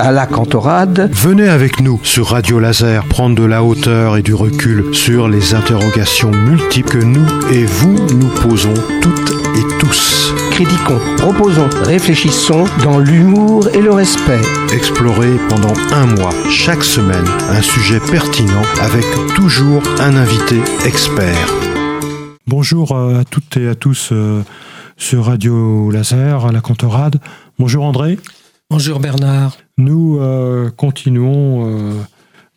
[0.00, 1.10] à la cantorade.
[1.12, 5.54] Venez avec nous sur Radio Laser prendre de la hauteur et du recul sur les
[5.54, 8.72] interrogations multiples que nous et vous nous posons
[9.02, 10.32] toutes et tous.
[10.50, 14.40] Critiquons, proposons, réfléchissons dans l'humour et le respect.
[14.72, 19.04] Explorer pendant un mois, chaque semaine, un sujet pertinent avec
[19.34, 21.48] toujours un invité expert.
[22.46, 24.42] Bonjour à toutes et à tous euh,
[24.96, 27.20] sur Radio Laser, à la Cantorade.
[27.58, 28.18] Bonjour André.
[28.70, 29.56] Bonjour Bernard.
[29.80, 31.94] Nous euh, continuons euh,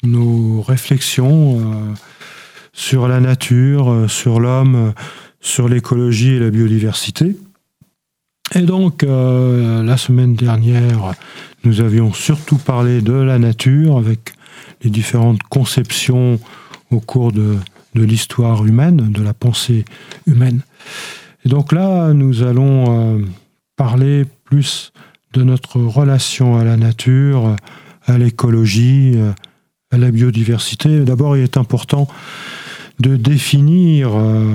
[0.04, 1.94] nos réflexions euh,
[2.74, 4.94] sur la nature, sur l'homme,
[5.40, 7.38] sur l'écologie et la biodiversité.
[8.56, 11.14] Et donc, la semaine dernière,
[11.64, 14.34] nous avions surtout parlé de la nature avec
[14.84, 16.40] les différentes conceptions
[16.92, 17.56] au cours de,
[17.96, 19.86] de l'histoire humaine, de la pensée
[20.28, 20.62] humaine.
[21.46, 23.24] Et donc là, nous allons
[23.76, 24.92] parler plus
[25.34, 27.56] de notre relation à la nature,
[28.06, 29.16] à l'écologie,
[29.92, 31.02] à la biodiversité.
[31.02, 32.08] D'abord, il est important
[33.00, 34.46] de définir euh,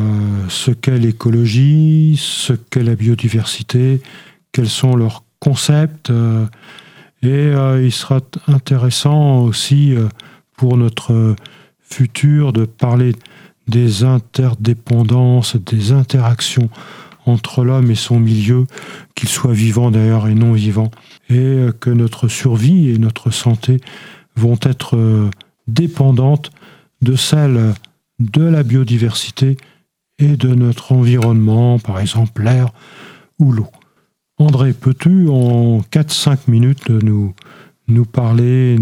[0.49, 4.01] ce qu'est l'écologie, ce qu'est la biodiversité,
[4.53, 6.11] quels sont leurs concepts.
[6.11, 6.47] Euh,
[7.23, 9.95] et euh, il sera intéressant aussi
[10.57, 11.35] pour notre
[11.81, 13.15] futur de parler
[13.67, 16.71] des interdépendances, des interactions
[17.29, 18.67] entre l'homme et son milieu,
[19.15, 20.91] qu'il soit vivant d'ailleurs et non vivant,
[21.31, 23.81] et euh, que notre survie et notre santé
[24.37, 25.31] vont être euh,
[25.67, 26.51] dépendantes
[27.03, 27.75] de celles
[28.19, 29.57] de la biodiversité
[30.19, 32.73] et de notre environnement, par exemple l'air
[33.39, 33.69] ou l'eau.
[34.39, 37.35] André, peux-tu en 4-5 minutes nous,
[37.89, 38.77] nous parler,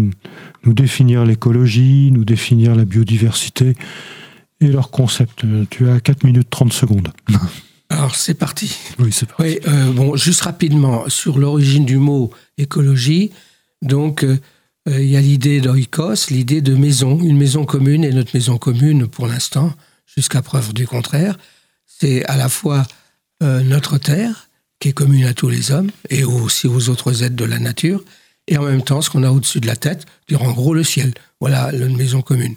[0.63, 3.75] nous définir l'écologie, nous définir la biodiversité
[4.59, 5.45] et leurs concepts?
[5.69, 7.09] Tu as 4 minutes 30 secondes.
[7.89, 8.75] Alors c'est parti.
[8.99, 9.43] Oui, c'est parti.
[9.43, 13.31] Oui, euh, bon, juste rapidement sur l'origine du mot écologie.
[13.81, 14.37] Donc euh,
[14.89, 18.57] euh, il y a l'idée d'oikos, l'idée de maison, une maison commune et notre maison
[18.57, 19.73] commune pour l'instant,
[20.05, 21.37] jusqu'à preuve du contraire,
[21.85, 22.85] c'est à la fois
[23.39, 24.49] notre terre
[24.79, 28.03] qui est commune à tous les hommes et aussi aux autres êtres de la nature,
[28.47, 30.83] et en même temps ce qu'on a au-dessus de la tête, dire en gros le
[30.83, 31.13] ciel.
[31.39, 32.55] Voilà, une maison commune.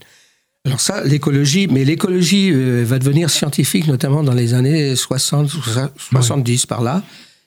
[0.67, 5.51] Alors ça, l'écologie, mais l'écologie euh, va devenir scientifique, notamment dans les années 60,
[5.97, 7.03] 70 par là.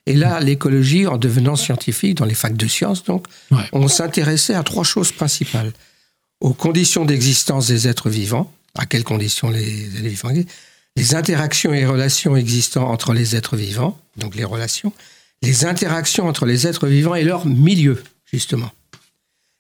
[0.06, 3.28] Et là, l'écologie, en devenant scientifique, dans les facs de sciences, donc,
[3.72, 5.72] on s'intéressait à trois choses principales.
[6.42, 10.32] Aux conditions d'existence des êtres vivants, à quelles conditions les, êtres vivants
[10.96, 14.94] les interactions et relations existant entre les êtres vivants, donc les relations,
[15.42, 18.72] les interactions entre les êtres vivants et leur milieu, justement.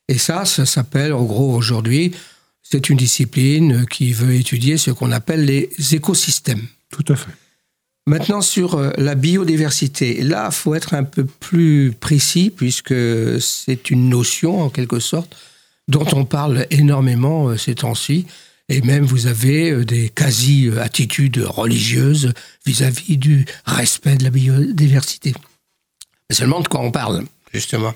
[0.09, 2.13] Et ça, ça s'appelle, en gros, aujourd'hui,
[2.63, 6.65] c'est une discipline qui veut étudier ce qu'on appelle les écosystèmes.
[6.89, 7.31] Tout à fait.
[8.05, 12.93] Maintenant, sur euh, la biodiversité, là, il faut être un peu plus précis puisque
[13.39, 15.37] c'est une notion, en quelque sorte,
[15.87, 18.25] dont on parle énormément euh, ces temps-ci.
[18.67, 22.33] Et même, vous avez euh, des quasi-attitudes religieuses
[22.65, 25.33] vis-à-vis du respect de la biodiversité.
[26.29, 27.23] Mais seulement de quoi on parle,
[27.53, 27.93] justement.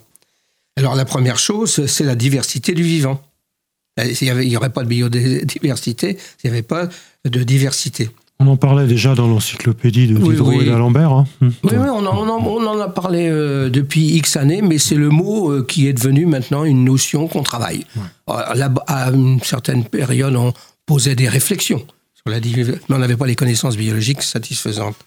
[0.77, 3.21] Alors, la première chose, c'est la diversité du vivant.
[3.99, 6.87] Euh, il n'y aurait pas de biodiversité s'il n'y avait pas
[7.25, 8.09] de diversité.
[8.39, 11.11] On en parlait déjà dans l'encyclopédie de Diderot et d'Alembert.
[11.11, 11.25] Hein.
[11.41, 15.65] Oui, oui on, en, a parlé euh, depuis X années, mais c'est le mot euh,
[15.67, 17.85] qui est devenu maintenant une notion qu'on travaille.
[18.27, 20.53] à une certaine période, on
[20.85, 21.83] posait des réflexions
[22.13, 24.97] sur la mais on n'avait pas les connaissances biologiques satisfaisantes.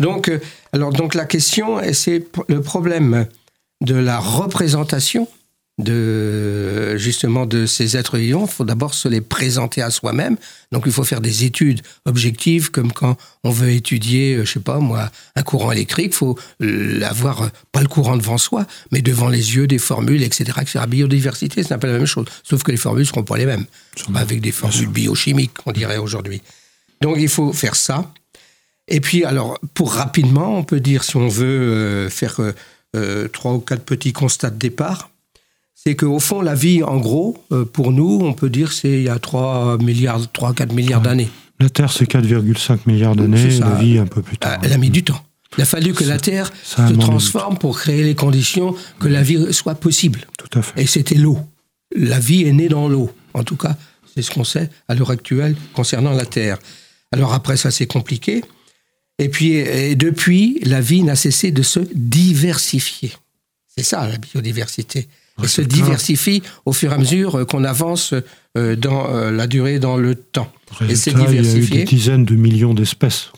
[0.00, 0.30] Donc,
[0.72, 3.26] alors, donc la question, c'est le problème
[3.80, 5.28] de la représentation
[5.78, 10.36] de justement de ces êtres vivants, il faut d'abord se les présenter à soi-même.
[10.72, 14.60] Donc il faut faire des études objectives, comme quand on veut étudier, euh, je sais
[14.60, 19.02] pas moi, un courant électrique, il faut l'avoir euh, pas le courant devant soi, mais
[19.02, 20.50] devant les yeux des formules, etc.
[20.60, 20.80] etc.
[20.88, 23.64] Biodiversité, c'est un peu la même chose, sauf que les formules seront pas les mêmes,
[24.14, 26.42] avec des formules biochimiques, on dirait aujourd'hui.
[27.00, 28.12] Donc il faut faire ça.
[28.88, 32.40] Et puis alors, pour rapidement, on peut dire si on veut euh, faire
[33.32, 35.10] trois ou quatre petits constats de départ
[35.88, 39.04] c'est qu'au fond, la vie, en gros, euh, pour nous, on peut dire c'est il
[39.04, 41.30] y a 3 milliards, 3, 4 milliards d'années.
[41.60, 44.52] La Terre, c'est 4,5 milliards d'années, la vie un peu plus tard.
[44.52, 45.24] Euh, elle a mis du temps.
[45.56, 49.50] Il a fallu que la Terre se transforme pour créer les conditions que la vie
[49.54, 50.26] soit possible.
[50.36, 50.82] Tout à fait.
[50.82, 51.38] Et c'était l'eau.
[51.96, 53.10] La vie est née dans l'eau.
[53.32, 53.74] En tout cas,
[54.14, 56.58] c'est ce qu'on sait à l'heure actuelle concernant la Terre.
[57.12, 58.44] Alors après, ça c'est compliqué.
[59.18, 63.12] Et puis, et depuis, la vie n'a cessé de se diversifier.
[63.74, 65.08] C'est ça, la biodiversité
[65.42, 68.14] et se diversifie au fur et à mesure euh, qu'on avance
[68.56, 70.50] euh, dans euh, la durée, dans le temps.
[70.88, 71.60] et c'est diversifié.
[71.60, 73.30] Il y a eu des dizaines de millions d'espèces.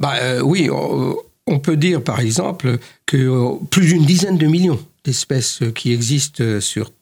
[0.00, 5.92] Bah, oui, on peut dire par exemple que plus d'une dizaine de millions d'espèces qui
[5.92, 6.92] existent sur,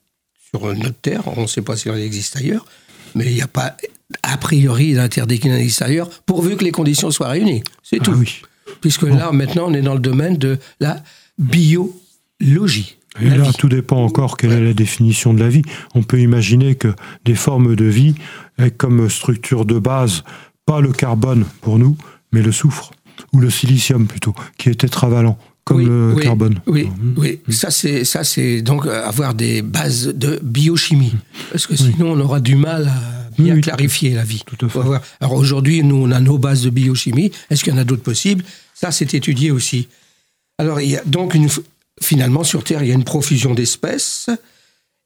[0.50, 1.22] sur notre Terre.
[1.36, 2.64] On ne sait pas si on existe ailleurs,
[3.14, 3.76] mais il n'y a pas
[4.22, 7.62] a priori n'existe ailleurs, pourvu que les conditions soient réunies.
[7.82, 8.12] C'est Ah tout.
[8.12, 8.42] oui.
[8.80, 11.02] Puisque là, maintenant, on est dans le domaine de la
[11.38, 12.96] biologie.
[13.20, 13.52] Et La là, vie.
[13.58, 15.62] tout dépend encore quelle est la définition de la vie.
[15.94, 18.14] On peut imaginer que des formes de vie
[18.58, 20.22] aient comme structure de base
[20.66, 21.96] pas le carbone pour nous,
[22.32, 22.90] mais le soufre,
[23.32, 26.60] ou le silicium plutôt, qui est tétravalent, comme Oui, le oui, carbone.
[26.66, 27.40] Oui, oui.
[27.48, 31.14] Ça, c'est, ça, c'est donc euh, avoir des bases de biochimie.
[31.52, 34.42] Parce que sinon, on aura du mal à bien Oui, clarifier la vie.
[34.44, 34.78] tout à fait.
[35.20, 37.30] Alors aujourd'hui, nous, on a nos bases de biochimie.
[37.50, 38.44] Est-ce qu'il y en a d'autres possibles?
[38.74, 39.88] Ça, c'est étudié aussi.
[40.58, 41.48] Alors, il y a donc une,
[42.02, 44.28] finalement, sur Terre, il y a une profusion d'espèces.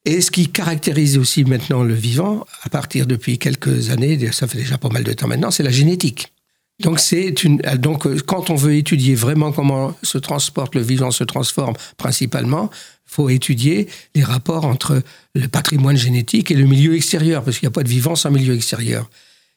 [0.04, 4.58] Et ce qui caractérise aussi maintenant le vivant, à partir depuis quelques années, ça fait
[4.58, 6.32] déjà pas mal de temps maintenant, c'est la génétique.
[6.80, 11.74] Donc, une, donc, quand on veut étudier vraiment comment se transporte le vivant, se transforme
[11.98, 12.70] principalement,
[13.04, 15.02] faut étudier les rapports entre
[15.34, 18.30] le patrimoine génétique et le milieu extérieur, parce qu'il n'y a pas de vivant sans
[18.30, 19.10] milieu extérieur.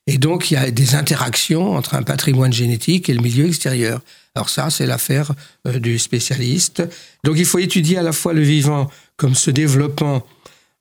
[0.08, 4.02] Et donc, il y a des interactions entre un patrimoine génétique et le milieu extérieur.
[4.36, 5.32] Alors ça, c'est l'affaire
[5.68, 6.84] euh, du spécialiste.
[7.24, 10.26] Donc, il faut étudier à la fois le vivant comme se développant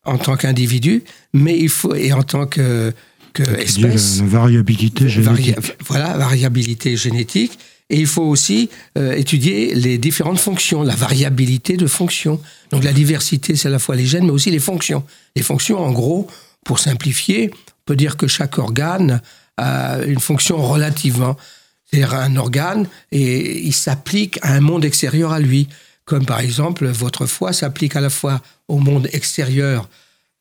[0.04, 2.92] en tant qu'individu, mais il faut et en tant que,
[3.32, 4.18] que Étudier la, espèce.
[4.20, 5.54] la variabilité génétique.
[5.56, 7.56] Varia- voilà, variabilité génétique.
[7.90, 12.40] Et il faut aussi euh, étudier les différentes fonctions, la variabilité de fonctions.
[12.70, 15.04] Donc la diversité, c'est à la fois les gènes, mais aussi les fonctions.
[15.36, 16.26] Les fonctions, en gros,
[16.64, 17.50] pour simplifier,
[17.96, 19.20] dire que chaque organe
[19.56, 21.36] a une fonction relativement.
[21.84, 25.68] C'est-à-dire un organe, et il s'applique à un monde extérieur à lui.
[26.04, 29.88] Comme par exemple, votre foie s'applique à la fois au monde extérieur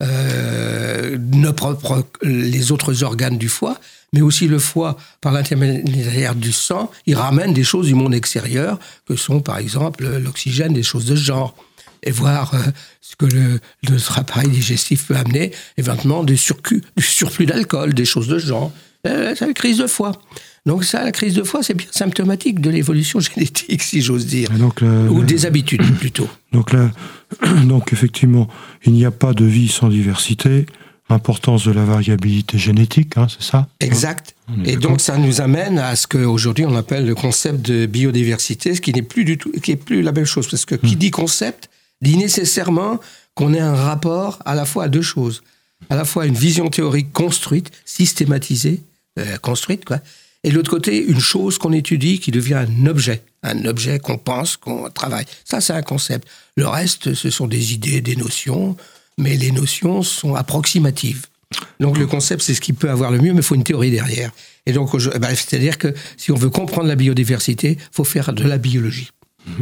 [0.02, 3.80] euh, nos propres, les autres organes du foie,
[4.14, 8.80] mais aussi le foie, par l'intermédiaire du sang, il ramène des choses du monde extérieur,
[9.08, 11.56] que sont par exemple l'oxygène, des choses de ce genre.
[12.04, 12.60] Et voir euh,
[13.02, 13.60] ce que le,
[13.90, 18.48] notre appareil digestif peut amener, éventuellement du, surcu- du surplus d'alcool, des choses de ce
[18.48, 18.72] genre.
[19.08, 20.12] Euh, c'est la crise de foie.
[20.66, 24.50] Donc ça, la crise de foie, c'est bien symptomatique de l'évolution génétique, si j'ose dire.
[24.56, 26.30] Et donc, le- Ou le- des habitudes, plutôt.
[26.52, 26.92] Donc là,
[27.66, 28.48] donc effectivement,
[28.86, 30.66] il n'y a pas de vie sans diversité.
[31.10, 33.68] Importance de la variabilité génétique, hein, c'est ça?
[33.82, 34.34] Exact.
[34.64, 38.80] Et donc ça nous amène à ce qu'aujourd'hui on appelle le concept de biodiversité, ce
[38.82, 41.12] qui n'est plus du tout, qui est plus la même chose, parce que qui dit
[41.12, 41.70] concept
[42.02, 43.00] dit nécessairement
[43.36, 45.44] qu'on ait un rapport à la fois à deux choses,
[45.90, 48.82] à la fois une vision théorique construite, systématisée,
[49.20, 50.00] euh, construite quoi,
[50.44, 54.18] et de l'autre côté une chose qu'on étudie qui devient un objet, un objet qu'on
[54.18, 55.26] pense, qu'on travaille.
[55.46, 56.28] Ça c'est un concept.
[56.58, 58.76] Le reste ce sont des idées, des notions,
[59.18, 61.28] mais les notions sont approximatives.
[61.80, 63.92] Donc le concept, c'est ce qui peut avoir le mieux, mais il faut une théorie
[63.92, 64.32] derrière.
[64.66, 68.44] Et donc, ben, c'est-à-dire que si on veut comprendre la biodiversité, il faut faire de
[68.44, 69.12] la biologie,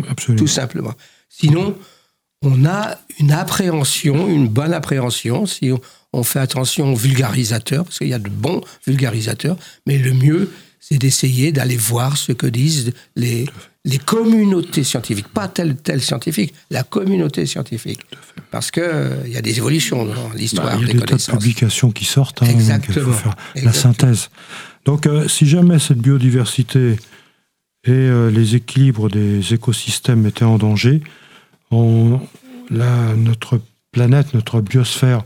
[0.09, 0.39] Absolument.
[0.39, 0.93] tout simplement.
[1.29, 1.75] Sinon,
[2.41, 5.81] on a une appréhension, une bonne appréhension, si on,
[6.13, 10.49] on fait attention aux vulgarisateurs, parce qu'il y a de bons vulgarisateurs, mais le mieux,
[10.79, 13.45] c'est d'essayer d'aller voir ce que disent les,
[13.83, 17.99] les communautés scientifiques, pas tel tel scientifique, la communauté scientifique.
[18.51, 20.99] Parce qu'il il y a des évolutions dans l'histoire Bah, il y a des des
[20.99, 21.37] tas de connaissances.
[21.37, 22.41] publications qui sortent.
[22.41, 23.11] hein, donc il Exactement.
[23.11, 24.29] faut faire la synthèse.
[24.85, 26.91] Donc, euh, si jamais cette biodiversité
[27.83, 31.01] et euh, les équilibres des écosystèmes étaient en danger,
[31.71, 32.19] on-
[32.71, 33.59] notre
[33.91, 35.23] planète, notre biosphère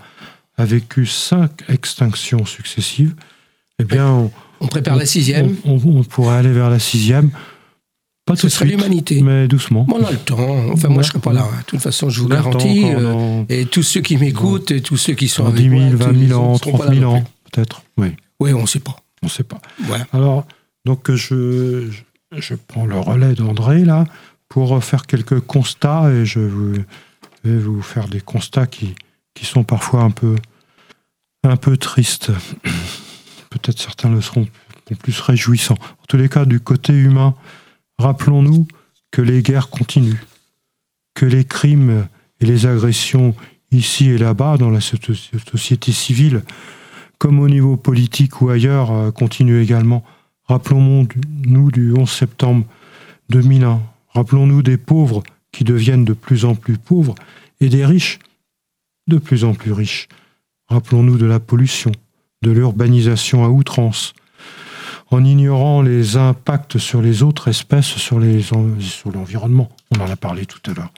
[0.58, 3.16] a vécu cinq extinctions successives.
[3.80, 5.56] Eh bien, on, On prépare la sixième.
[5.66, 7.32] on- pourrait aller vers la sixième.
[8.26, 9.22] Pas Ce tout de suite, l'humanité.
[9.22, 9.84] mais doucement.
[9.84, 10.38] Bon, on a le temps.
[10.72, 11.42] Enfin, moi, je ne serai pas là.
[11.44, 11.58] hein.
[11.60, 12.84] De toute façon, je vous le garantis.
[12.86, 15.82] euh, et tous ceux qui m'écoutent, et tous ceux qui sont dans avec 10 000,
[15.82, 17.84] moi, tous 20 les 000 ans, autres seront pas 30 là 000 non ans, peut-être.
[17.98, 18.08] Oui,
[18.40, 18.96] Oui, on ne sait pas.
[19.24, 19.60] on ne sait pas.
[20.14, 20.46] Alors,
[20.86, 24.06] donc je, je, je prends le relais d'André là
[24.54, 26.40] pour faire quelques constats et je
[27.44, 28.94] vais vous faire des constats qui,
[29.34, 30.36] qui sont parfois un peu,
[31.42, 32.32] un peu tristes.
[33.50, 34.48] Peut-être certains le seront
[35.00, 35.74] plus réjouissants.
[35.74, 37.34] En tous les cas, du côté humain,
[37.98, 38.68] rappelons-nous
[39.10, 40.22] que les guerres continuent,
[41.16, 42.08] que les crimes
[42.40, 43.34] et les agressions
[43.72, 46.44] ici et là-bas dans la soci- société civile
[47.18, 50.04] comme au niveau politique ou ailleurs, euh, continuent également.
[50.46, 52.66] Rappelons-nous du 11 septembre
[53.30, 53.82] 2001.
[54.14, 57.16] Rappelons-nous des pauvres qui deviennent de plus en plus pauvres
[57.62, 58.20] et des riches
[59.08, 60.08] de plus en plus riches.
[60.68, 61.92] Rappelons-nous de la pollution,
[62.42, 64.14] de l'urbanisation à outrance,
[65.12, 69.70] en ignorant les impacts sur les autres espèces, sur l'environnement.
[69.96, 70.92] On en a parlé tout à l'heure.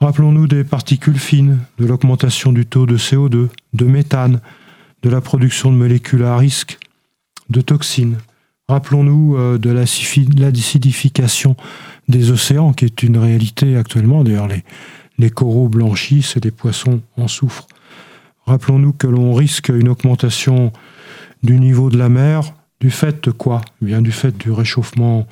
[0.00, 4.40] Rappelons-nous des particules fines, de l'augmentation du taux de CO2, de méthane,
[5.02, 6.78] de la production de molécules à risque,
[7.50, 8.18] de toxines.
[8.68, 11.56] Rappelons-nous euh, de l'acidification
[12.10, 14.24] des océans, qui est une réalité actuellement.
[14.24, 14.48] D'ailleurs,
[15.18, 17.66] les, coraux blanchissent et les poissons en souffrent.
[18.46, 20.72] Rappelons-nous que l'on risque une augmentation
[21.42, 23.60] du niveau de la mer du fait de quoi?
[23.82, 25.26] Eh Bien du fait du réchauffement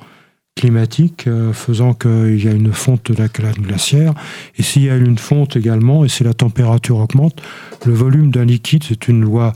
[0.55, 4.13] climatique, euh, faisant qu'il y a une fonte de la glaciaire.
[4.57, 7.41] Et s'il y a une fonte également, et si la température augmente,
[7.85, 9.53] le volume d'un liquide, c'est une loi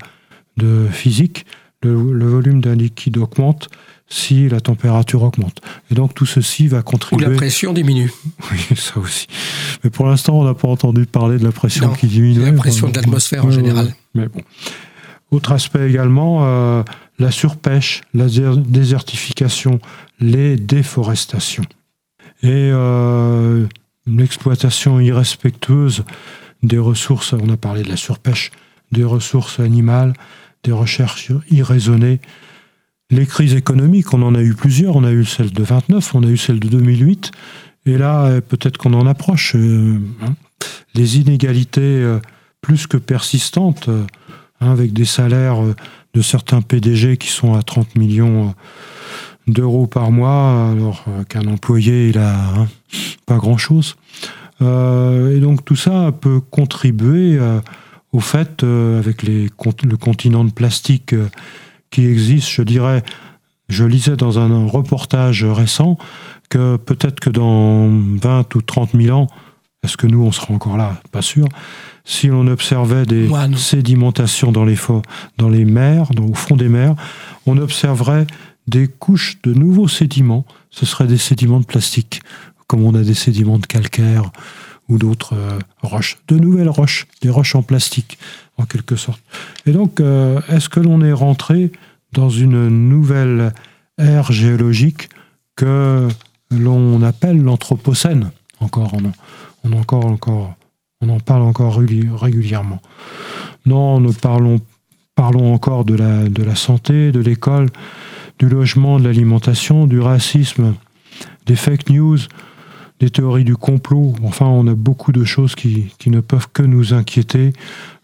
[0.56, 1.46] de physique,
[1.82, 1.94] le,
[2.25, 3.70] volume d'un liquide augmente
[4.13, 5.60] si la température augmente.
[5.91, 7.25] Et donc tout ceci va contribuer.
[7.25, 8.12] Ou la pression diminue.
[8.51, 9.27] Oui, ça aussi.
[9.84, 12.46] Mais pour l'instant, on n'a pas entendu parler de la pression qui diminue.
[12.46, 13.93] La pression de l'atmosphère en général.
[14.13, 14.41] Mais bon.
[15.32, 16.84] Autre aspect également, euh,
[17.17, 19.79] la surpêche, la désertification,
[20.20, 21.65] les déforestations.
[22.43, 23.65] Et euh,
[24.05, 26.03] l'exploitation irrespectueuse
[26.62, 28.51] des ressources, on a parlé de la surpêche,
[28.91, 30.13] des ressources animales,
[30.63, 32.20] des recherches irraisonnées.
[33.13, 34.96] Les crises économiques, on en a eu plusieurs.
[34.96, 37.29] On a eu celle de 29, on a eu celle de 2008.
[37.86, 39.55] Et là, euh, peut-être qu'on en approche.
[39.55, 40.34] Euh, hein.
[40.96, 42.17] les inégalités euh,
[42.62, 45.60] plus que persistantes, hein, avec des salaires
[46.15, 48.55] de certains PDG qui sont à 30 millions
[49.46, 52.67] d'euros par mois, alors qu'un employé, il a hein,
[53.27, 53.96] pas grand-chose.
[54.62, 57.38] et donc tout ça peut contribuer
[58.13, 59.50] au fait, avec les,
[59.84, 61.13] le continent de plastique
[61.94, 63.04] qui existe, je dirais,
[63.70, 65.98] je lisais dans un reportage récent
[66.50, 69.28] que peut-être que dans 20 ou 30 000 ans,
[69.84, 71.02] est-ce que nous, on sera encore là?
[71.12, 71.46] Pas sûr.
[72.04, 74.78] Si on observait des sédimentations dans les,
[75.38, 76.96] dans les mers, dans, au fond des mers,
[77.46, 78.26] on observerait
[78.68, 80.46] des couches de nouveaux sédiments.
[80.72, 82.22] Ce seraient des sédiments de plastique,
[82.68, 84.32] comme on a des sédiments de calcaire
[84.90, 88.18] ou d'autres euh, roches, de nouvelles roches, des roches en plastique
[88.58, 89.22] en quelque sorte.
[89.66, 91.72] Et donc, euh, est-ce que l'on est rentré
[92.12, 93.54] dans une nouvelle
[93.98, 95.10] ère géologique
[95.56, 96.08] que
[96.52, 98.32] l'on appelle l'anthropocène?
[98.60, 99.12] Encore, on,
[99.63, 100.56] on, encore, encore,
[101.02, 102.82] on en parle encore régulièrement.
[103.66, 104.60] Non, nous parlons,
[105.16, 107.70] parlons encore de la, de la santé, de l'école,
[108.40, 110.75] du logement, de l'alimentation, du racisme,
[111.46, 112.20] des fake news,
[113.04, 114.16] des théories du complot.
[114.24, 117.48] Enfin, on a beaucoup de choses qui, ne peuvent que nous inquiéter.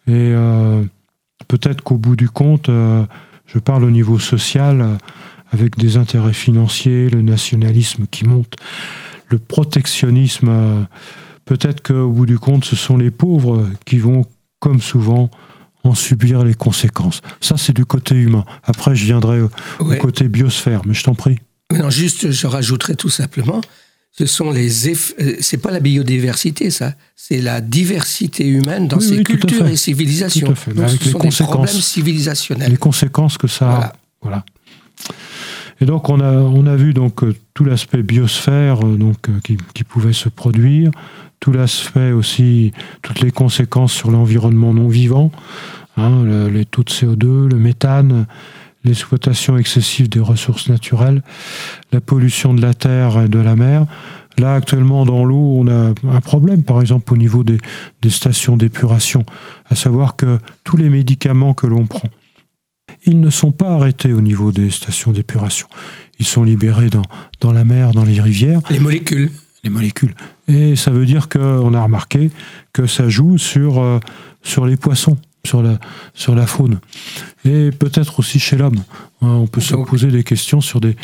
[0.08, 0.84] Et euh,
[1.48, 3.06] peut-être qu'au bout du compte, euh,
[3.46, 4.96] je parle au niveau social, euh,
[5.52, 8.56] avec des intérêts financiers, le nationalisme qui monte,
[9.30, 10.86] le protectionnisme.
[11.46, 14.26] peut-être qu'au bout du compte, ce sont les pauvres qui vont,
[14.60, 15.32] comme souvent,
[15.86, 17.22] en subir les conséquences.
[17.40, 18.44] Ça, c'est du côté humain.
[18.64, 19.50] Après, je viendrai au,
[20.02, 21.40] côté biosphère, mais je t'en prie.
[21.72, 23.62] Non, juste, je rajouterai tout simplement
[24.12, 29.24] ce sont les euh, c'est pas la biodiversité ça, c'est la diversité humaine dans ses
[29.24, 30.48] cultures et civilisations.
[30.48, 32.72] avec ce sont des problèmes civilisationnels.
[32.72, 33.94] Les conséquences que ça a.
[34.22, 34.44] Voilà.
[35.82, 39.58] Et donc on a, on a vu donc euh, tout l'aspect biosphère euh, donc, qui,
[39.74, 40.92] qui, pouvait se produire,
[41.40, 45.32] tout l'aspect aussi, toutes les conséquences sur l'environnement non vivant,
[45.96, 48.26] hein, les taux de CO2, le méthane,
[48.84, 51.22] l'exploitation excessive des ressources naturelles,
[51.92, 53.86] la pollution de la terre et de la mer.
[54.38, 57.60] Là, actuellement, dans l'eau, on a un problème, par exemple, au niveau des,
[58.10, 59.26] stations d'épuration,
[59.70, 62.10] à savoir que tous les médicaments que l'on prend,
[63.06, 65.68] ils ne sont pas arrêtés au niveau des stations d'épuration.
[66.20, 67.04] Ils sont libérés dans,
[67.42, 68.62] dans la mer, dans les rivières.
[68.70, 69.30] Les molécules.
[69.64, 70.16] Les molécules.
[70.48, 72.32] Et ça veut dire qu'on a remarqué
[72.72, 74.00] que ça joue sur, euh,
[74.42, 75.80] sur les poissons sur la,
[76.14, 76.80] sur la faune.
[77.46, 78.84] Et peut-être aussi chez l'homme.
[79.22, 80.96] Hein, on peut se poser des questions sur des,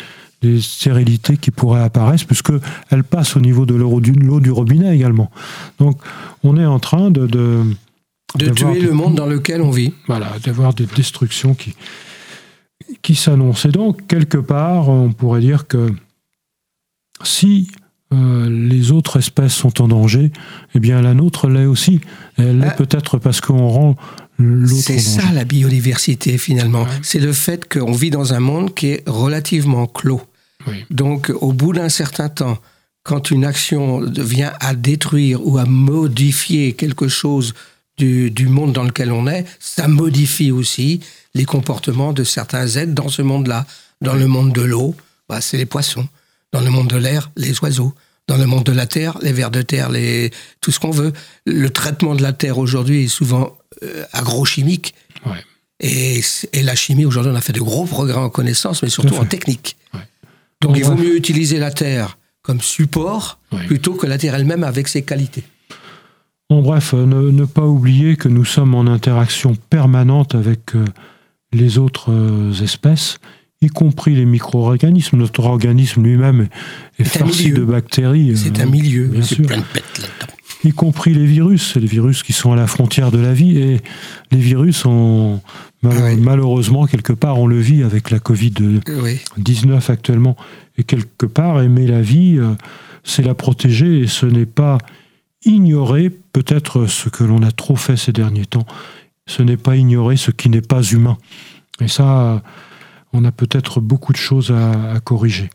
[0.42, 5.30] des stérilités qui pourraient apparaître, puisqu'elles passent au niveau de l'eau du, du, robinet également.
[5.78, 6.00] Donc
[6.42, 7.26] on est en train de...
[7.26, 7.64] De,
[8.34, 9.94] de tuer le monde dans lequel on vit.
[10.08, 11.74] Voilà, d'avoir des destructions qui,
[13.02, 13.68] qui s'annoncent.
[13.68, 15.92] Et donc, quelque part, on pourrait dire que
[17.22, 17.68] si
[18.12, 20.30] euh, les autres espèces sont en danger,
[20.74, 22.00] eh bien la nôtre l'est aussi.
[22.36, 22.74] Elle l'est ah.
[22.74, 23.96] peut-être parce qu'on rend
[24.66, 26.86] c'est ça la biodiversité finalement.
[27.02, 30.22] C'est le fait qu'on vit dans un monde qui est relativement clos.
[30.90, 32.58] Donc au bout d'un certain temps,
[33.02, 37.54] quand une action vient à détruire ou à modifier quelque chose
[37.98, 41.00] du, monde dans lequel on est, ça modifie aussi
[41.34, 43.64] les comportements de certains êtres dans ce monde-là.
[44.02, 44.94] Dans le monde de l'eau,
[45.28, 46.06] bah, c'est les poissons.
[46.52, 47.94] Dans le monde de l'air, les oiseaux.
[48.28, 50.30] Dans le monde de la terre, les vers de terre, les...
[50.60, 51.12] tout ce qu'on veut.
[51.44, 54.94] Le traitement de la terre aujourd'hui est souvent euh, agrochimique.
[55.78, 56.22] Et,
[56.62, 59.76] la chimie, aujourd'hui, on a fait de gros progrès en connaissances, mais surtout en technique.
[60.62, 64.88] Donc il vaut mieux utiliser la terre comme support plutôt que la terre elle-même avec
[64.88, 65.44] ses qualités.
[66.48, 70.84] En bref, euh, ne, pas oublier que nous sommes en interaction permanente avec euh,
[71.52, 72.12] les autres
[72.62, 73.18] espèces,
[73.62, 75.16] y compris les micro-organismes.
[75.16, 76.48] Notre organisme lui-même
[76.98, 78.36] est, farci de bactéries.
[78.36, 79.46] C'est un milieu, bien sûr.
[79.46, 80.32] plein de là-dedans
[80.66, 81.72] y compris les virus.
[81.72, 83.58] C'est les virus qui sont à la frontière de la vie.
[83.58, 83.80] Et
[84.30, 85.40] les virus, ont,
[85.82, 90.36] malheureusement, quelque part, on le vit avec la Covid-19 actuellement.
[90.78, 92.54] Et quelque part, aimer la vie, euh,
[93.04, 94.78] c'est la protéger et ce n'est pas
[95.44, 98.66] ignorer peut-être ce que l'on a trop fait ces derniers temps.
[99.26, 101.16] Ce n'est pas ignorer ce qui n'est pas humain.
[101.80, 102.42] Et ça,
[103.12, 105.50] on a peut-être beaucoup de choses à corriger.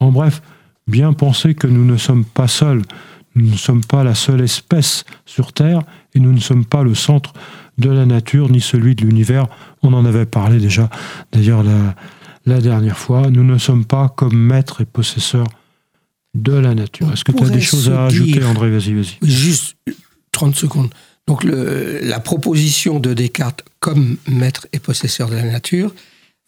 [0.00, 0.42] En bref,
[0.86, 2.82] bien penser que nous ne sommes pas seuls,
[3.34, 5.82] nous ne sommes pas la seule espèce sur Terre
[6.14, 7.32] et nous ne sommes pas le centre
[7.78, 9.46] de la nature ni celui de l'univers.
[9.82, 10.88] On en avait parlé déjà
[11.32, 13.30] d'ailleurs la, dernière fois.
[13.30, 15.46] Nous ne sommes pas comme maîtres et possesseurs
[16.34, 17.12] de la nature.
[17.12, 19.18] Est-ce que tu as des choses à ajouter, André Vas-y, vas-y.
[19.22, 19.76] Juste
[20.32, 20.90] 30 secondes.
[21.26, 25.92] Donc la proposition de Descartes comme maître et possesseur de la nature,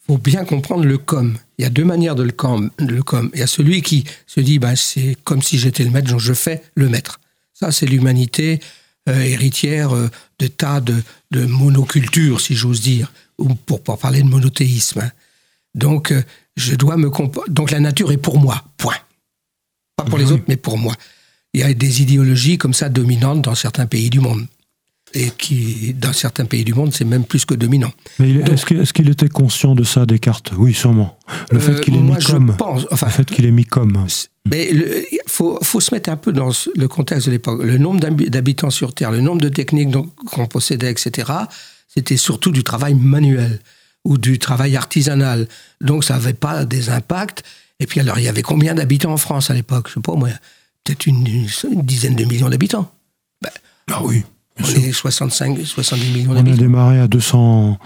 [0.09, 1.37] faut bien comprendre le comme.
[1.59, 2.71] Il y a deux manières de le comme.
[2.79, 3.29] Le comme.
[3.35, 6.19] Il y a celui qui se dit, ben, c'est comme si j'étais le maître, donc
[6.19, 7.19] je fais le maître.
[7.53, 8.59] Ça, c'est l'humanité
[9.07, 10.95] euh, héritière euh, de tas de,
[11.29, 15.01] de monocultures, si j'ose dire, ou pour pas parler de monothéisme.
[15.01, 15.11] Hein.
[15.75, 16.23] Donc, euh,
[16.57, 17.11] je dois me
[17.47, 18.63] donc la nature est pour moi.
[18.77, 18.97] Point.
[19.95, 20.95] Pas pour les autres, mais pour moi.
[21.53, 24.47] Il y a des idéologies comme ça dominantes dans certains pays du monde
[25.13, 27.91] et qui, dans certains pays du monde, c'est même plus que dominant.
[28.19, 30.51] Mais est-ce qu'il était conscient de ça, Descartes?
[30.57, 31.17] Oui, sûrement.
[31.51, 32.55] Le fait qu'il est mis comme.
[32.57, 34.05] Pense, enfin, le fait qu'il est mis comme.
[34.49, 37.63] Mais il faut, faut, se mettre un peu dans le contexte de l'époque.
[37.63, 39.95] Le nombre d'habitants sur Terre, le nombre de techniques
[40.27, 41.31] qu'on possédait, etc.,
[41.87, 43.59] c'était surtout du travail manuel
[44.05, 45.47] ou du travail artisanal.
[45.81, 47.43] Donc ça n'avait pas des impacts.
[47.79, 49.87] Et puis alors, il y avait combien d'habitants en France à l'époque?
[49.89, 50.29] Je sais pas, moi,
[50.83, 52.91] peut-être une, dizaine de millions d'habitants.
[53.41, 53.51] Ben,
[53.91, 54.23] ah oui.
[54.61, 56.51] On est 65, 70 millions d'habitants.
[56.51, 57.77] On a démarré à 200.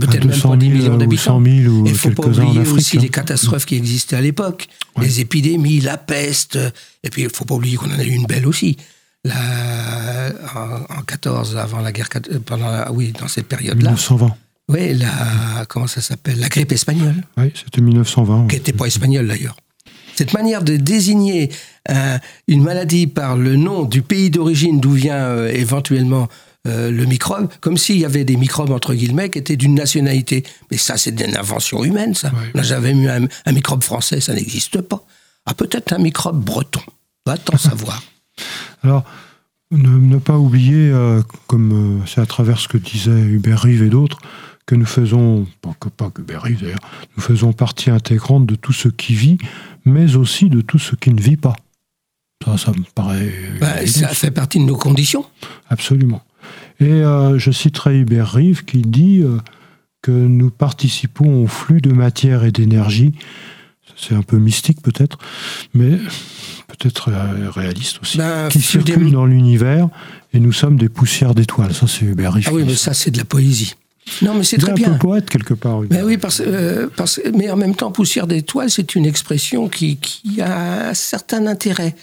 [0.00, 1.42] Peut-être même pas 10 millions d'habitants.
[1.44, 3.10] Il ne faut pas oublier aussi les hein.
[3.10, 4.68] catastrophes qui existaient à l'époque.
[5.00, 6.58] Les épidémies, la peste.
[7.02, 8.76] Et puis, il ne faut pas oublier qu'on en a eu une belle aussi.
[9.24, 13.90] La, en, 14, avant la guerre, euh, pendant oui, dans cette période-là.
[13.90, 14.36] 1920.
[14.68, 16.40] Oui, la, comment ça s'appelle?
[16.40, 17.22] La grippe espagnole.
[17.38, 18.48] Oui, c'était 1920.
[18.48, 19.56] Qui n'était pas espagnole d'ailleurs.
[20.14, 21.50] Cette manière de désigner
[21.90, 22.18] euh,
[22.48, 26.28] une maladie par le nom du pays d'origine d'où vient euh, éventuellement
[26.66, 30.44] euh, le microbe, comme s'il y avait des microbes, entre guillemets, qui étaient d'une nationalité.
[30.70, 32.32] Mais ça, c'est une invention humaine, ça.
[32.54, 35.04] On n'a jamais eu un, microbe français, ça n'existe pas.
[35.44, 36.80] Ah, peut-être un microbe breton.
[37.26, 38.02] Va-t'en savoir.
[38.82, 39.04] Alors,
[39.70, 40.90] ne, pas oublier,
[41.48, 44.18] comme c'est à travers ce que disait Hubert Rive et d'autres,
[44.66, 46.78] que nous faisons, pas que, pas que Hubert d'ailleurs,
[47.16, 49.38] nous faisons partie intégrante de tout ce qui vit,
[49.84, 51.56] mais aussi de tout ce qui ne vit pas.
[52.44, 53.32] Ça, ça me paraît.
[53.60, 55.24] Bah, ça fait partie de nos conditions.
[55.68, 56.22] Absolument.
[56.80, 59.38] Et euh, je citerai Hubert Rive qui dit euh,
[60.02, 63.12] que nous participons au flux de matière et d'énergie.
[63.96, 65.18] C'est un peu mystique peut-être,
[65.72, 65.98] mais
[66.66, 69.88] peut-être euh, réaliste aussi, ben, qui circule dans l'univers
[70.32, 71.72] et nous sommes des poussières d'étoiles.
[71.72, 72.48] Ça, c'est Hubert Rive.
[72.48, 73.74] Ah oui, mais ça, c'est de la poésie.
[74.20, 74.88] Non, mais c'est très bien.
[74.88, 75.80] un peu poète quelque part.
[75.90, 76.42] Mais oui, parce,
[76.96, 81.46] parce, mais en même temps, poussière d'étoiles, c'est une expression qui, qui, a un certain
[81.46, 81.94] intérêt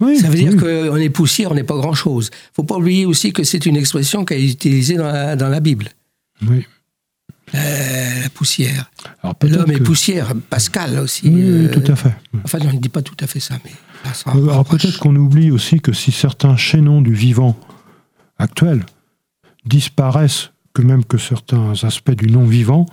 [0.00, 2.30] ça veut dire qu'on est poussière, on n'est pas grand-chose.
[2.32, 5.48] Il faut pas oublier aussi que c'est une expression qui est utilisée dans la, dans
[5.48, 5.88] la Bible.
[6.46, 6.64] Oui.
[7.52, 8.90] la poussière.
[9.42, 11.28] L'homme est poussière, Pascal aussi.
[11.28, 12.14] Oui, euh, tout à fait.
[12.44, 13.72] Enfin, on ne dit pas tout à fait ça, mais.
[14.26, 17.56] Alors peut-être qu'on oublie aussi que si certains chaînons du vivant
[18.38, 18.86] actuel
[19.64, 22.86] disparaissent, que même que certains aspects du non-vivant,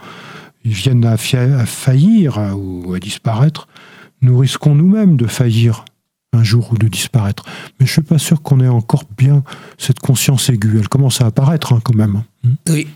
[0.63, 3.67] viennent à, faillir ou à disparaître,
[4.21, 5.85] nous risquons nous-mêmes de faillir
[6.35, 7.45] un jour ou de disparaître.
[7.79, 9.43] Mais je suis pas sûr qu'on ait encore bien
[9.77, 10.79] cette conscience aiguë.
[10.79, 12.23] Elle commence à apparaître hein, quand même.
[12.69, 12.87] Oui.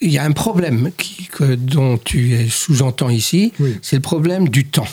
[0.00, 3.52] il y a un problème qui, que, dont tu sous-entends ici,
[3.82, 4.88] c'est le problème du temps.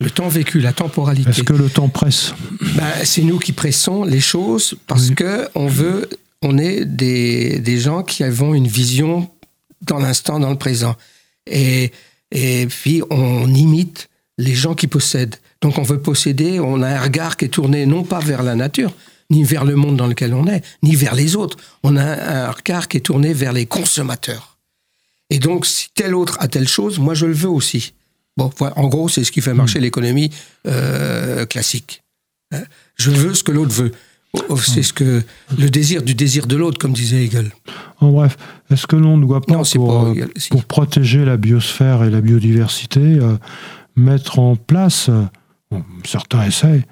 [0.00, 1.28] Le temps vécu, la temporalité.
[1.28, 2.32] Est-ce que le temps presse?
[2.76, 6.08] Ben, C'est nous qui pressons les choses parce que on veut,
[6.40, 9.28] on est des, des, gens qui avons une vision
[9.82, 10.94] dans l'instant, dans le présent.
[11.46, 11.90] Et,
[12.30, 14.07] et puis on imite
[14.38, 15.36] les gens qui possèdent.
[15.60, 18.54] Donc on veut posséder, on a un regard qui est tourné non pas vers la
[18.54, 18.92] nature,
[19.30, 21.58] ni vers le monde dans lequel on est, ni vers les autres.
[21.82, 24.56] On a un regard qui est tourné vers les consommateurs.
[25.30, 27.92] Et donc, si tel autre a telle chose, moi je le veux aussi.
[28.36, 29.82] Bon, en gros, c'est ce qui fait marcher hmm.
[29.82, 30.30] l'économie
[30.66, 32.04] euh, classique.
[32.52, 32.62] Hein.
[32.94, 33.92] Je veux ce que l'autre veut.
[34.34, 35.22] Oh, oh, c'est ce que
[35.58, 37.50] le désir du désir de l'autre, comme disait Hegel.
[38.00, 38.36] En bref,
[38.70, 40.14] est-ce que l'on ne doit pas, pour, euh,
[40.50, 43.36] pour, protéger la biosphère et la biodiversité, euh,
[43.98, 45.10] mettre en place
[46.04, 46.84] certains essayent,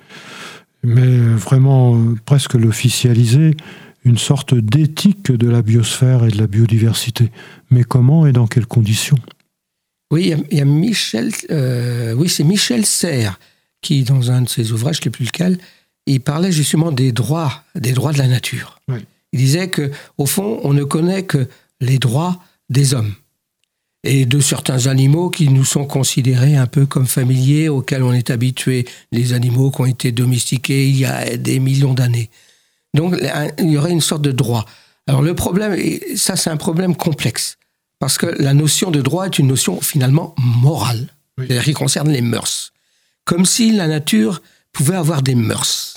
[0.82, 3.56] mais vraiment presque l'officialiser,
[4.04, 7.32] une sorte d'éthique de la biosphère et de la biodiversité.
[7.70, 9.18] Mais comment et dans quelles conditions?
[10.12, 13.40] Oui, il y, a Michel, euh, oui, c'est Michel Serres
[13.82, 15.58] qui, dans un de ses ouvrages, je ne sais plus lequel,
[16.06, 18.78] il parlait justement des droits, des droits de la nature.
[18.88, 18.98] Oui.
[19.32, 21.48] Il disait que, au fond, on ne connaît que
[21.80, 22.40] les droits
[22.70, 23.12] des hommes
[24.06, 28.30] et de certains animaux qui nous sont considérés un peu comme familiers, auxquels on est
[28.30, 32.30] habitué, les animaux qui ont été domestiqués il y a des millions d'années.
[32.94, 33.14] Donc
[33.58, 34.64] il y aurait une sorte de droit.
[35.06, 37.58] Alors le problème, et ça c'est un problème complexe,
[37.98, 41.46] parce que la notion de droit est une notion finalement morale, Oui.
[41.46, 42.72] c'est-à-dire qui concerne les mœurs.
[43.24, 44.40] Comme si la nature
[44.72, 45.95] pouvait avoir des mœurs.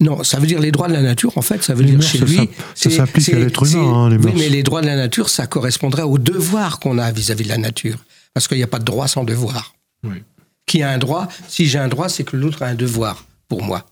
[0.00, 1.98] Non, ça veut dire les droits de la nature, en fait, ça veut Les dire
[1.98, 2.36] mœurs, chez ça lui.
[2.36, 4.94] ça c'est- s'applique à c'est- l'être humain, hein, les Oui, mais les droits de la
[4.96, 7.96] nature, ça correspondrait aux devoirs qu'on a vis-à-vis de la nature.
[8.32, 9.74] Parce qu'il n'y a pas de droit sans devoir.
[10.04, 10.22] Oui.
[10.66, 13.62] Qui a un droit Si j'ai un droit, c'est que l'autre a un devoir pour
[13.64, 13.86] moi.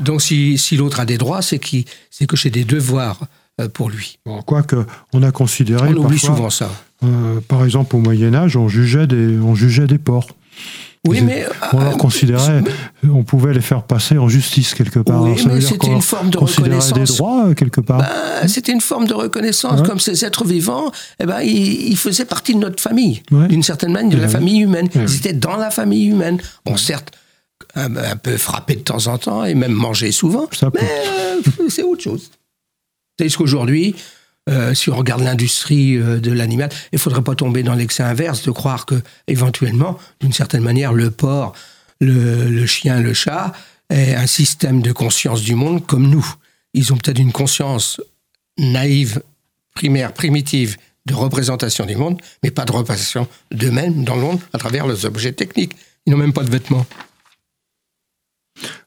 [0.00, 1.60] Donc si, si l'autre a des droits, c'est
[2.10, 3.20] c'est que j'ai des devoirs
[3.60, 4.18] euh, pour lui.
[4.26, 6.70] Bon, quoique, on a considéré On oublie parfois, souvent ça.
[7.04, 10.30] euh, par exemple au Moyen Âge, on jugeait des, on jugeait des porcs.
[11.06, 11.46] Oui, mais...
[11.72, 12.62] On euh, leur considérait,
[13.08, 15.22] on pouvait les faire passer en justice quelque part.
[15.22, 17.16] Oui, mais veut dire c'était une forme de considérait des reconnaissance.
[17.16, 17.98] droits euh, quelque part.
[17.98, 19.86] Ben, C'était une forme de reconnaissance, Ouais.
[19.86, 23.46] comme ces êtres vivants, eh ben, ils, ils faisaient partie de notre famille, Ouais.
[23.48, 24.32] d'une certaine manière, de Eh la oui.
[24.32, 24.88] famille humaine.
[24.94, 25.16] Eh Ils oui.
[25.16, 26.40] étaient dans la famille humaine.
[26.64, 27.12] Bon, certes,
[27.74, 31.68] un, un peu frappés de temps en temps, et même mangés souvent, Ça mais euh,
[31.68, 32.30] c'est autre chose.
[33.18, 33.94] C'est ce qu'aujourd'hui,
[34.48, 38.42] euh, si on regarde l'industrie euh, de l'animal, il faudrait pas tomber dans l'excès inverse
[38.42, 38.94] de croire que,
[39.26, 41.52] éventuellement, d'une certaine manière, le porc,
[42.00, 43.52] le, chien, le chat,
[43.90, 46.26] est un système de conscience du monde comme nous.
[46.74, 48.00] Ils ont peut-être une conscience
[48.56, 49.22] naïve,
[49.74, 54.58] primaire, primitive de représentation du monde, mais pas de représentation d'eux-mêmes dans le monde à
[54.58, 55.74] travers les objets techniques.
[56.04, 56.86] Ils n'ont même pas de vêtements.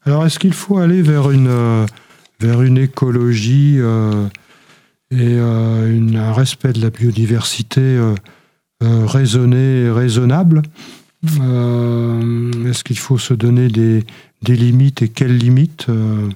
[0.04, 1.86] Alors, est-ce qu'il faut aller vers une, euh,
[2.40, 3.78] vers une écologie
[5.12, 8.14] et euh, une- un respect de la biodiversité euh,
[8.82, 10.62] euh, raisonné et raisonnable
[11.40, 14.04] Euh, Est-ce qu'il faut se donner des,
[14.42, 16.28] des limites et quelles limites Euh,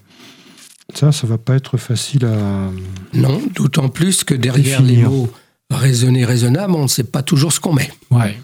[0.95, 2.71] Ça, ça va pas être facile à.
[3.15, 5.31] Non, d'autant plus que derrière les mots
[5.71, 7.91] raisonner, raisonnable, on ne sait pas toujours ce qu'on met.
[8.11, 8.39] Ouais.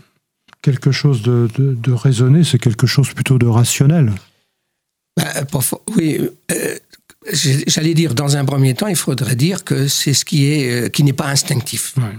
[0.63, 4.13] Quelque chose de, de, de raisonné, c'est quelque chose plutôt de rationnel.
[5.17, 6.19] Pas fo- oui,
[6.51, 6.77] euh,
[7.33, 10.89] j'allais dire, dans un premier temps, il faudrait dire que c'est ce qui est euh,
[10.89, 11.95] qui n'est pas instinctif.
[11.97, 12.19] Ouais.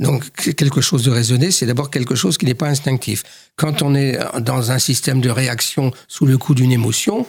[0.00, 3.22] Donc, quelque chose de raisonné, c'est d'abord quelque chose qui n'est pas instinctif.
[3.56, 7.26] Quand on est dans un système de réaction sous le coup d'une émotion,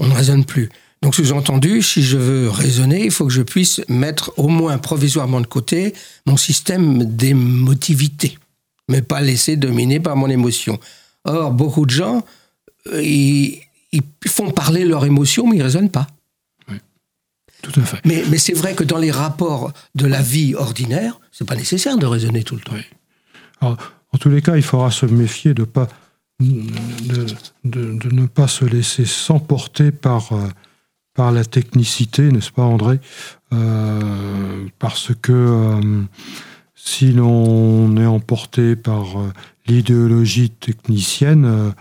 [0.00, 0.70] on ne raisonne plus.
[1.02, 5.40] Donc, sous-entendu, si je veux raisonner, il faut que je puisse mettre au moins provisoirement
[5.40, 5.94] de côté
[6.26, 8.38] mon système d'émotivité,
[8.88, 10.80] mais pas laisser dominer par mon émotion.
[11.24, 12.24] Or, beaucoup de gens,
[12.92, 13.60] euh, ils,
[13.92, 16.08] ils font parler leur émotion, mais ils ne raisonnent pas.
[17.64, 18.00] Tout à fait.
[18.04, 21.96] Mais, mais c'est vrai que dans les rapports de la vie ordinaire, c'est pas nécessaire
[21.98, 22.76] de raisonner tout le temps.
[23.60, 23.76] Alors,
[24.12, 25.88] en tous les cas, il faudra se méfier de, pas,
[26.40, 27.26] de,
[27.64, 30.46] de- de ne pas se laisser s'emporter par, euh,
[31.14, 33.00] par la technicité, n'est-ce pas, André?
[33.52, 36.02] Euh, Parce que euh,
[36.74, 39.32] si l'on est emporté par euh,
[39.66, 41.72] l'idéologie technicienne,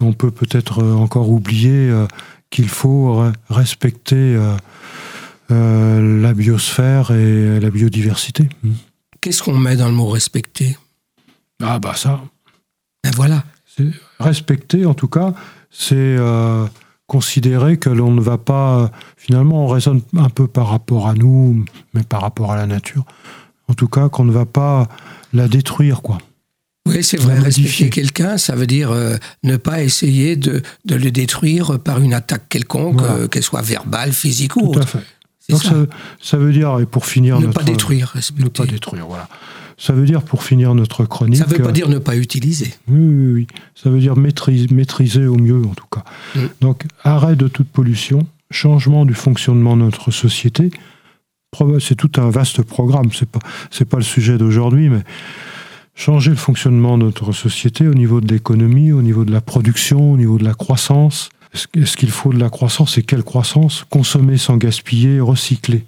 [0.00, 1.90] on peut peut-être encore oublier
[2.50, 4.36] qu'il faut re- respecter
[5.50, 8.48] euh, la biosphère et la biodiversité.
[9.20, 10.76] Qu'est-ce qu'on met dans le mot respecter?
[11.62, 12.20] Ah bah ça,
[13.02, 13.44] Ben voilà.
[14.20, 15.34] Respecter, en tout cas,
[15.70, 16.64] c'est euh,
[17.06, 18.90] considérer que l'on ne va pas.
[19.16, 23.04] Finalement, on raisonne un peu par rapport à nous, mais par rapport à la nature.
[23.68, 24.88] En tout cas, qu'on ne va pas
[25.32, 26.18] la détruire, quoi.
[26.86, 27.38] Oui, c'est vrai.
[27.38, 32.12] Respecter quelqu'un, ça veut dire euh, ne pas essayer de, de le détruire par une
[32.12, 33.14] attaque quelconque, Voilà.
[33.14, 34.88] euh, qu'elle soit verbale, physique ou Tout à autre.
[34.88, 34.98] fait.
[35.50, 35.70] Donc ça.
[35.70, 35.76] ça,
[36.20, 37.58] ça veut dire, et pour finir Ne notre.
[37.58, 38.62] pas détruire, Ne respecter.
[38.62, 39.28] pas détruire, voilà.
[39.76, 41.36] Ça veut dire, pour finir notre chronique.
[41.38, 42.72] Ça ne veut pas euh, dire ne pas utiliser.
[42.88, 43.46] Oui, oui, oui.
[43.74, 46.04] Ça veut dire maîtrise- maîtriser au mieux, en tout cas.
[46.36, 46.40] Mm.
[46.60, 50.70] Donc, arrêt de toute pollution, changement du fonctionnement de notre société.
[51.80, 53.10] C'est tout un vaste programme.
[53.12, 53.38] C'est pas,
[53.70, 55.02] c'est pas le sujet d'aujourd'hui, mais
[55.94, 60.12] changer le fonctionnement de notre société au niveau de l'économie, au niveau de la production,
[60.12, 61.28] au niveau de la croissance.
[61.54, 65.84] Est-ce est-ce qu'il faut de la croissance et quelle croissance Consommer sans gaspiller, recycler.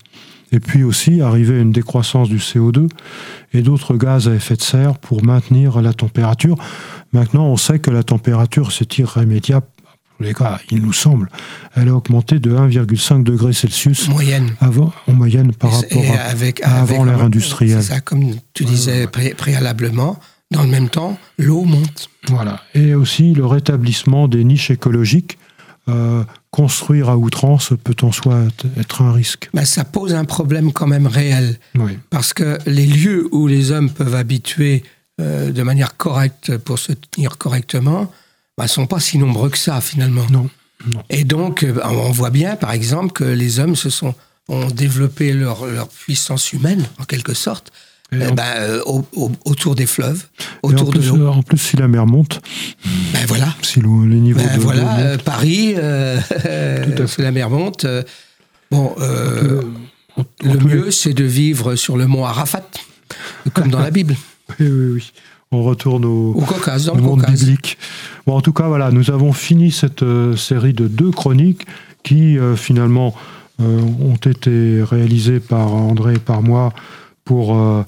[0.53, 2.89] Et puis aussi arriver à une décroissance du CO2
[3.53, 6.57] et d'autres gaz à effet de serre pour maintenir la température.
[7.13, 9.67] Maintenant, on sait que la température, c'est irrémédiable.
[10.21, 11.29] Les cas, il nous semble,
[11.75, 14.55] elle a augmenté de 1,5 degré Celsius Moyenne.
[14.61, 17.83] avant, en moyenne par rapport à, avec, à avant l'ère industrielle.
[17.83, 20.19] C'est ça, comme tu disais pré- préalablement,
[20.53, 22.09] dans le même temps, l'eau monte.
[22.29, 22.63] Voilà.
[22.75, 25.37] Et aussi le rétablissement des niches écologiques.
[25.89, 28.41] Euh, construire à outrance peut en soi
[28.77, 29.51] être un risque.
[29.55, 31.61] Ben, ça pose un problème quand même réel.
[31.77, 31.99] Oui.
[32.11, 34.83] Parce que les lieux où les hommes peuvent habituer
[35.21, 38.11] euh, de manière correcte pour se tenir correctement
[38.65, 40.27] ne sont pas si nombreux que ça finalement.
[40.31, 40.49] Non.
[41.11, 44.15] Et donc, euh, on voit bien, par exemple, que les hommes se sont,
[44.49, 47.73] ont développé leur, leur puissance humaine, en quelque sorte,
[48.13, 50.27] Et eh en- ben, euh, au- au- autour des fleuves,
[50.63, 51.27] et en autour de plus, l'eau.
[51.27, 52.41] en plus, si la mer monte,
[53.13, 53.49] Ben voilà.
[53.63, 56.19] si l'eau- les niveaux Ben de voilà, euh, montent, Paris, euh,
[56.99, 57.85] à sous la mer monte.
[57.85, 58.05] euh,
[58.71, 59.61] bon, euh,
[60.17, 62.69] en- en le mieux, c'est de vivre sur le mont Arafat,
[63.55, 64.15] comme dans la Bible,
[64.61, 65.13] Oui, oui, oui.
[65.53, 67.41] On retourne au, au Caucase, dans au le monde Caucase.
[67.45, 67.77] biblique.
[68.27, 71.67] Bon, en tout cas, voilà, nous avons fini cette euh, série de deux chroniques
[72.05, 73.15] qui, euh, finalement,
[73.61, 76.73] euh, ont été réalisées par André et par moi
[77.27, 77.83] pour euh,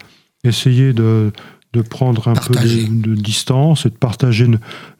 [0.45, 1.33] essayer de,
[1.73, 2.85] de prendre un Partager.
[2.87, 4.47] peu de, de distance et de partager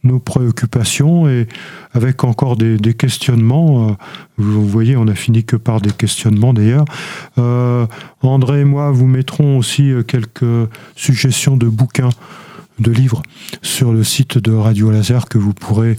[0.05, 1.47] nos préoccupations et
[1.93, 3.91] avec encore des, des questionnements.
[3.91, 3.93] euh,
[4.39, 6.85] vous voyez, on a fini que par des questionnements d'ailleurs.
[7.39, 7.87] Euh,
[8.23, 12.11] André et moi vous mettrons aussi euh, quelques suggestions de bouquins,
[12.79, 13.23] de livres
[13.63, 15.99] sur le site de Radio Laser que vous pourrez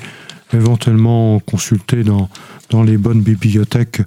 [0.54, 2.30] éventuellement consulter dans,
[2.69, 4.01] dans les bonnes bibliothèques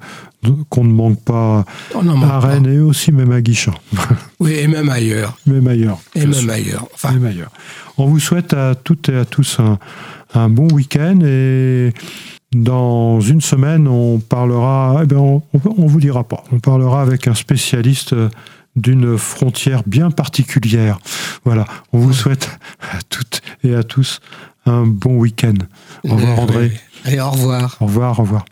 [0.70, 2.40] qu'on ne manque pas manque à pas.
[2.40, 3.72] Rennes et aussi même à Guichen,
[4.40, 5.38] Oui, et même ailleurs.
[5.46, 5.98] même ailleurs.
[6.14, 6.87] Et bien même ailleurs.
[6.94, 7.51] Enfin, Même ailleurs.
[7.98, 9.79] On vous souhaite à toutes et à tous un,
[10.35, 11.92] un bon week-end et
[12.55, 17.27] dans une semaine, on parlera, eh ben on, on vous dira pas, on parlera avec
[17.29, 18.14] un spécialiste
[18.75, 20.98] d'une frontière bien particulière.
[21.44, 24.20] Voilà, on vous souhaite à toutes et à tous
[24.66, 25.55] un bon week-end.
[26.09, 26.72] Au revoir euh, André.
[27.05, 27.77] Allez, au revoir.
[27.81, 28.40] Au revoir, au revoir.